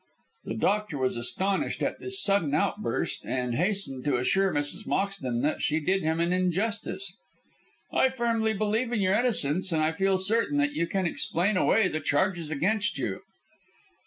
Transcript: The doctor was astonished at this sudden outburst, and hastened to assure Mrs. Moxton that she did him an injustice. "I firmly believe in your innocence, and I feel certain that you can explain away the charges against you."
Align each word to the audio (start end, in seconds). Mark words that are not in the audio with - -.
The 0.45 0.55
doctor 0.55 0.97
was 0.97 1.15
astonished 1.15 1.83
at 1.83 1.99
this 1.99 2.23
sudden 2.23 2.55
outburst, 2.55 3.23
and 3.23 3.53
hastened 3.53 4.03
to 4.05 4.17
assure 4.17 4.51
Mrs. 4.51 4.87
Moxton 4.87 5.43
that 5.43 5.61
she 5.61 5.79
did 5.79 6.01
him 6.01 6.19
an 6.19 6.33
injustice. 6.33 7.13
"I 7.93 8.09
firmly 8.09 8.53
believe 8.55 8.91
in 8.91 8.99
your 8.99 9.13
innocence, 9.13 9.71
and 9.71 9.83
I 9.83 9.91
feel 9.91 10.17
certain 10.17 10.57
that 10.57 10.73
you 10.73 10.87
can 10.87 11.05
explain 11.05 11.55
away 11.55 11.87
the 11.87 11.99
charges 12.01 12.49
against 12.49 12.97
you." 12.97 13.21